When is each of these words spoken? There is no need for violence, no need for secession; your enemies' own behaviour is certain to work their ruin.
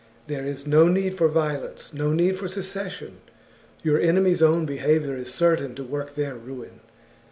There 0.25 0.47
is 0.47 0.65
no 0.65 0.87
need 0.87 1.13
for 1.13 1.27
violence, 1.27 1.93
no 1.93 2.11
need 2.11 2.39
for 2.39 2.47
secession; 2.47 3.17
your 3.83 3.99
enemies' 3.99 4.41
own 4.41 4.65
behaviour 4.65 5.15
is 5.15 5.31
certain 5.31 5.75
to 5.75 5.83
work 5.83 6.15
their 6.15 6.33
ruin. 6.33 6.79